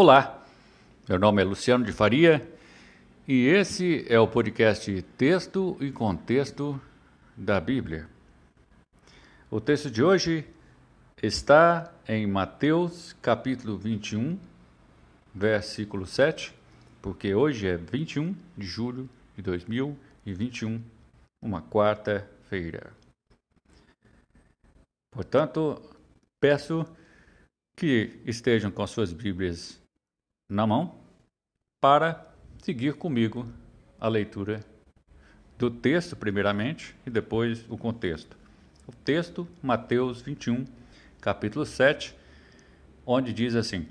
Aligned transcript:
Olá, 0.00 0.46
meu 1.08 1.18
nome 1.18 1.42
é 1.42 1.44
Luciano 1.44 1.84
de 1.84 1.90
Faria 1.90 2.48
e 3.26 3.48
esse 3.48 4.06
é 4.08 4.16
o 4.16 4.28
podcast 4.28 5.02
Texto 5.16 5.76
e 5.80 5.90
Contexto 5.90 6.80
da 7.36 7.60
Bíblia. 7.60 8.08
O 9.50 9.60
texto 9.60 9.90
de 9.90 10.00
hoje 10.00 10.46
está 11.20 11.92
em 12.06 12.28
Mateus 12.28 13.12
capítulo 13.14 13.76
21, 13.76 14.38
versículo 15.34 16.06
7, 16.06 16.54
porque 17.02 17.34
hoje 17.34 17.66
é 17.66 17.76
21 17.76 18.36
de 18.56 18.66
julho 18.66 19.10
de 19.34 19.42
2021, 19.42 20.80
uma 21.42 21.60
quarta-feira. 21.60 22.92
Portanto, 25.10 25.82
peço 26.40 26.86
que 27.76 28.22
estejam 28.24 28.70
com 28.70 28.86
suas 28.86 29.12
Bíblias 29.12 29.87
na 30.48 30.66
mão 30.66 30.94
para 31.78 32.26
seguir 32.62 32.94
comigo 32.94 33.46
a 34.00 34.08
leitura 34.08 34.64
do 35.58 35.70
texto, 35.70 36.16
primeiramente, 36.16 36.94
e 37.04 37.10
depois 37.10 37.66
o 37.68 37.76
contexto. 37.76 38.36
O 38.86 38.92
texto, 38.92 39.46
Mateus 39.62 40.22
21, 40.22 40.64
capítulo 41.20 41.66
7, 41.66 42.16
onde 43.04 43.32
diz 43.32 43.54
assim: 43.54 43.86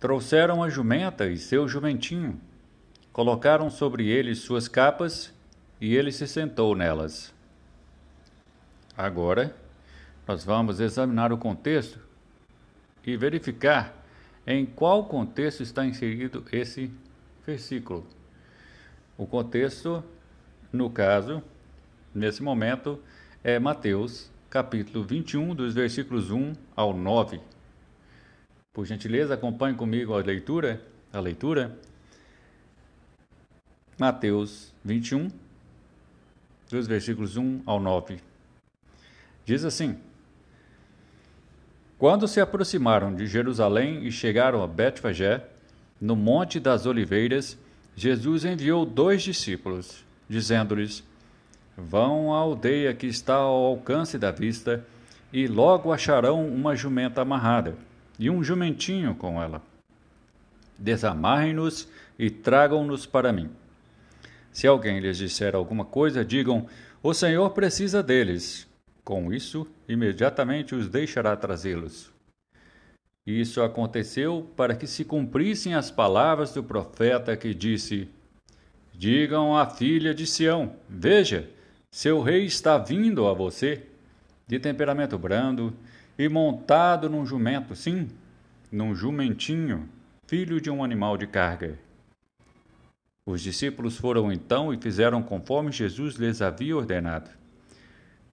Trouxeram 0.00 0.62
a 0.62 0.70
jumenta 0.70 1.26
e 1.26 1.36
seu 1.36 1.68
jumentinho, 1.68 2.40
colocaram 3.12 3.68
sobre 3.68 4.06
eles 4.08 4.38
suas 4.38 4.68
capas, 4.68 5.34
e 5.80 5.94
ele 5.94 6.12
se 6.12 6.26
sentou 6.26 6.74
nelas. 6.74 7.34
Agora, 8.96 9.54
nós 10.26 10.44
vamos 10.44 10.80
examinar 10.80 11.30
o 11.32 11.36
contexto 11.36 11.98
e 13.04 13.16
verificar 13.16 14.03
em 14.46 14.66
qual 14.66 15.06
contexto 15.06 15.62
está 15.62 15.84
inserido 15.86 16.44
esse 16.52 16.90
versículo. 17.46 18.06
O 19.16 19.26
contexto, 19.26 20.02
no 20.72 20.90
caso, 20.90 21.42
nesse 22.14 22.42
momento, 22.42 23.00
é 23.42 23.58
Mateus, 23.58 24.30
capítulo 24.50 25.04
21, 25.04 25.54
dos 25.54 25.74
versículos 25.74 26.30
1 26.30 26.52
ao 26.74 26.92
9. 26.92 27.40
Por 28.72 28.84
gentileza, 28.84 29.34
acompanhe 29.34 29.76
comigo 29.76 30.14
a 30.14 30.22
leitura, 30.22 30.82
a 31.12 31.20
leitura. 31.20 31.78
Mateus 33.96 34.74
21, 34.84 35.28
dos 36.68 36.86
versículos 36.86 37.36
1 37.36 37.62
ao 37.64 37.78
9. 37.78 38.18
Diz 39.44 39.64
assim: 39.64 39.96
quando 41.98 42.26
se 42.26 42.40
aproximaram 42.40 43.14
de 43.14 43.26
Jerusalém 43.26 44.04
e 44.04 44.10
chegaram 44.10 44.62
a 44.62 44.66
Betfagé, 44.66 45.44
no 46.00 46.16
Monte 46.16 46.58
das 46.58 46.86
Oliveiras, 46.86 47.56
Jesus 47.96 48.44
enviou 48.44 48.84
dois 48.84 49.22
discípulos, 49.22 50.04
dizendo-lhes: 50.28 51.04
Vão 51.76 52.34
à 52.34 52.38
aldeia 52.38 52.92
que 52.92 53.06
está 53.06 53.34
ao 53.34 53.64
alcance 53.64 54.18
da 54.18 54.30
vista, 54.30 54.84
e 55.32 55.46
logo 55.46 55.92
acharão 55.92 56.46
uma 56.46 56.74
jumenta 56.74 57.22
amarrada, 57.22 57.76
e 58.18 58.28
um 58.28 58.42
jumentinho 58.42 59.14
com 59.14 59.40
ela. 59.40 59.62
Desamarrem-nos 60.76 61.88
e 62.18 62.28
tragam-nos 62.28 63.06
para 63.06 63.32
mim. 63.32 63.48
Se 64.52 64.66
alguém 64.66 64.98
lhes 64.98 65.18
disser 65.18 65.54
alguma 65.54 65.84
coisa, 65.84 66.24
digam: 66.24 66.66
O 67.02 67.14
Senhor 67.14 67.50
precisa 67.50 68.02
deles 68.02 68.68
com 69.04 69.32
isso, 69.32 69.66
imediatamente 69.88 70.74
os 70.74 70.88
deixará 70.88 71.36
trazê-los. 71.36 72.12
Isso 73.26 73.62
aconteceu 73.62 74.50
para 74.56 74.74
que 74.74 74.86
se 74.86 75.04
cumprissem 75.04 75.74
as 75.74 75.90
palavras 75.90 76.52
do 76.52 76.62
profeta 76.62 77.36
que 77.36 77.54
disse: 77.54 78.08
Digam 78.92 79.56
à 79.56 79.66
filha 79.66 80.14
de 80.14 80.26
Sião: 80.26 80.74
Veja, 80.88 81.48
seu 81.90 82.22
rei 82.22 82.44
está 82.44 82.76
vindo 82.76 83.26
a 83.26 83.32
você, 83.32 83.82
de 84.46 84.58
temperamento 84.58 85.18
brando 85.18 85.72
e 86.18 86.28
montado 86.28 87.08
num 87.08 87.24
jumento, 87.24 87.74
sim, 87.74 88.08
num 88.70 88.94
jumentinho, 88.94 89.88
filho 90.26 90.60
de 90.60 90.70
um 90.70 90.84
animal 90.84 91.16
de 91.16 91.26
carga. 91.26 91.78
Os 93.26 93.40
discípulos 93.40 93.96
foram 93.96 94.30
então 94.30 94.72
e 94.72 94.76
fizeram 94.76 95.22
conforme 95.22 95.72
Jesus 95.72 96.16
lhes 96.16 96.42
havia 96.42 96.76
ordenado. 96.76 97.30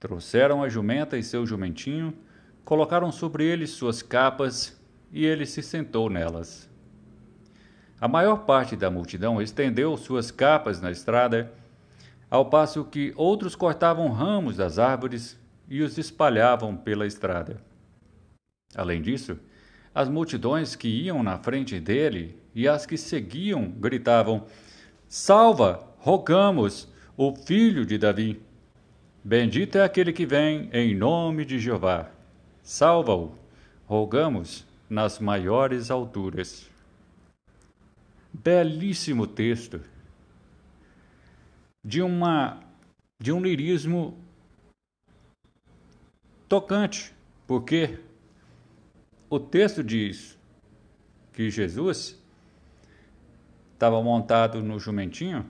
Trouxeram 0.00 0.62
a 0.62 0.68
jumenta 0.70 1.18
e 1.18 1.22
seu 1.22 1.46
jumentinho, 1.46 2.14
colocaram 2.64 3.12
sobre 3.12 3.44
eles 3.44 3.68
suas 3.70 4.00
capas 4.00 4.80
e 5.12 5.26
ele 5.26 5.44
se 5.44 5.62
sentou 5.62 6.08
nelas. 6.08 6.70
A 8.00 8.08
maior 8.08 8.46
parte 8.46 8.74
da 8.74 8.90
multidão 8.90 9.42
estendeu 9.42 9.94
suas 9.98 10.30
capas 10.30 10.80
na 10.80 10.90
estrada, 10.90 11.52
ao 12.30 12.46
passo 12.46 12.82
que 12.82 13.12
outros 13.14 13.54
cortavam 13.54 14.08
ramos 14.10 14.56
das 14.56 14.78
árvores 14.78 15.38
e 15.68 15.82
os 15.82 15.98
espalhavam 15.98 16.74
pela 16.74 17.06
estrada. 17.06 17.60
Além 18.74 19.02
disso, 19.02 19.38
as 19.94 20.08
multidões 20.08 20.74
que 20.74 20.88
iam 20.88 21.22
na 21.22 21.36
frente 21.36 21.78
dele 21.78 22.40
e 22.54 22.66
as 22.66 22.86
que 22.86 22.96
seguiam 22.96 23.70
gritavam: 23.70 24.46
Salva, 25.06 25.86
rogamos, 25.98 26.88
o 27.18 27.34
filho 27.36 27.84
de 27.84 27.98
Davi. 27.98 28.49
Bendito 29.22 29.76
é 29.76 29.84
aquele 29.84 30.14
que 30.14 30.24
vem 30.24 30.70
em 30.72 30.94
nome 30.94 31.44
de 31.44 31.58
Jeová. 31.58 32.10
Salva-o, 32.62 33.34
rogamos, 33.86 34.66
nas 34.88 35.18
maiores 35.18 35.90
alturas. 35.90 36.68
Belíssimo 38.32 39.26
texto 39.26 39.80
de 41.84 42.00
uma 42.00 42.60
de 43.20 43.30
um 43.30 43.42
lirismo 43.42 44.18
tocante, 46.48 47.14
porque 47.46 48.00
o 49.28 49.38
texto 49.38 49.84
diz 49.84 50.38
que 51.34 51.50
Jesus 51.50 52.18
estava 53.74 54.02
montado 54.02 54.62
no 54.62 54.78
jumentinho 54.78 55.44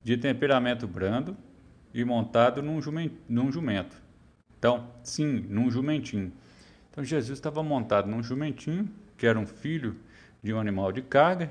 de 0.00 0.16
temperamento 0.16 0.86
brando 0.86 1.36
e 1.96 2.04
montado 2.04 2.62
num 2.62 2.80
jumento, 2.82 3.16
num 3.26 3.50
jumento. 3.50 3.96
Então, 4.58 4.86
sim, 5.02 5.46
num 5.48 5.70
jumentinho. 5.70 6.30
Então, 6.90 7.02
Jesus 7.02 7.38
estava 7.38 7.62
montado 7.62 8.06
num 8.06 8.22
jumentinho, 8.22 8.86
que 9.16 9.26
era 9.26 9.38
um 9.38 9.46
filho 9.46 9.96
de 10.42 10.52
um 10.52 10.60
animal 10.60 10.92
de 10.92 11.00
carga, 11.00 11.50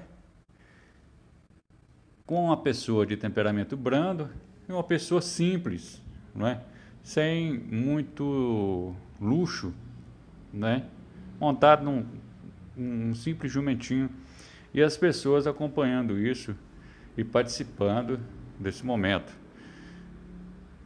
com 2.27 2.45
uma 2.45 2.57
pessoa 2.57 3.07
de 3.07 3.17
temperamento 3.17 3.75
brando 3.75 4.29
e 4.69 4.71
uma 4.71 4.83
pessoa 4.83 5.19
simples, 5.19 5.99
não 6.33 6.45
é? 6.45 6.61
sem 7.01 7.57
muito 7.57 8.95
luxo, 9.19 9.73
né? 10.53 10.85
montado 11.39 11.83
num 11.83 12.05
um 12.77 13.15
simples 13.15 13.51
jumentinho 13.51 14.09
e 14.73 14.81
as 14.83 14.95
pessoas 14.95 15.47
acompanhando 15.47 16.19
isso 16.19 16.55
e 17.17 17.23
participando 17.23 18.19
desse 18.59 18.85
momento. 18.85 19.44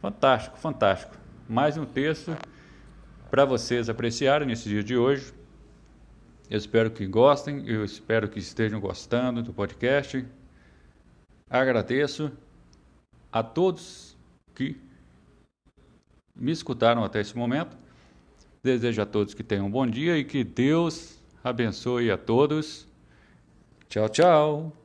Fantástico, 0.00 0.56
fantástico. 0.56 1.14
Mais 1.46 1.76
um 1.76 1.84
texto 1.84 2.34
para 3.30 3.44
vocês 3.44 3.90
apreciarem 3.90 4.48
nesse 4.48 4.66
dia 4.66 4.82
de 4.82 4.96
hoje. 4.96 5.34
Eu 6.48 6.56
espero 6.56 6.90
que 6.90 7.06
gostem, 7.06 7.68
eu 7.68 7.84
espero 7.84 8.26
que 8.26 8.38
estejam 8.38 8.80
gostando 8.80 9.42
do 9.42 9.52
podcast. 9.52 10.26
Agradeço 11.50 12.32
a 13.30 13.42
todos 13.42 14.16
que 14.54 14.80
me 16.34 16.50
escutaram 16.50 17.04
até 17.04 17.20
esse 17.20 17.36
momento. 17.36 17.76
Desejo 18.62 19.02
a 19.02 19.06
todos 19.06 19.34
que 19.34 19.44
tenham 19.44 19.66
um 19.66 19.70
bom 19.70 19.86
dia 19.86 20.16
e 20.16 20.24
que 20.24 20.42
Deus 20.42 21.18
abençoe 21.44 22.10
a 22.10 22.16
todos. 22.16 22.88
Tchau, 23.86 24.08
tchau. 24.08 24.79